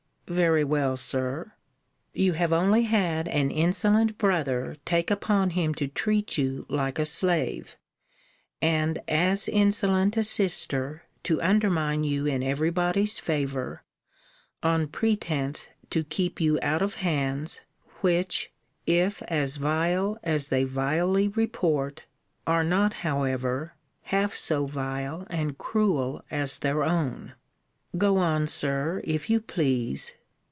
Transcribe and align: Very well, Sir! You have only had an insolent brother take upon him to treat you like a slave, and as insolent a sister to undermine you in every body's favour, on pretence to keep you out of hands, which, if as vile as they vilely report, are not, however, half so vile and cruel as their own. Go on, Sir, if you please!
Very 0.27 0.63
well, 0.63 0.95
Sir! 0.95 1.51
You 2.13 2.31
have 2.31 2.53
only 2.53 2.83
had 2.83 3.27
an 3.27 3.51
insolent 3.51 4.17
brother 4.17 4.77
take 4.85 5.11
upon 5.11 5.49
him 5.49 5.73
to 5.73 5.89
treat 5.89 6.37
you 6.37 6.65
like 6.69 6.99
a 6.99 7.05
slave, 7.05 7.75
and 8.61 8.99
as 9.09 9.49
insolent 9.49 10.15
a 10.15 10.23
sister 10.23 11.03
to 11.23 11.41
undermine 11.41 12.05
you 12.05 12.25
in 12.27 12.43
every 12.43 12.69
body's 12.69 13.19
favour, 13.19 13.83
on 14.63 14.87
pretence 14.87 15.67
to 15.89 16.01
keep 16.05 16.39
you 16.39 16.57
out 16.61 16.81
of 16.81 16.93
hands, 16.93 17.59
which, 17.99 18.53
if 18.87 19.21
as 19.23 19.57
vile 19.57 20.17
as 20.23 20.47
they 20.47 20.63
vilely 20.63 21.27
report, 21.27 22.03
are 22.47 22.63
not, 22.63 22.93
however, 22.93 23.73
half 24.03 24.33
so 24.33 24.65
vile 24.65 25.27
and 25.29 25.57
cruel 25.57 26.23
as 26.31 26.59
their 26.59 26.85
own. 26.85 27.33
Go 27.97 28.15
on, 28.17 28.47
Sir, 28.47 29.01
if 29.03 29.29
you 29.29 29.41
please! 29.41 30.13